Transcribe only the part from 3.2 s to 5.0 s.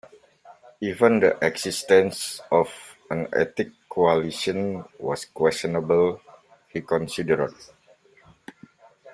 ethnic coalition